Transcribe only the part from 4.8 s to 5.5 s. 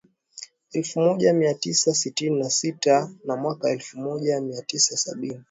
sabini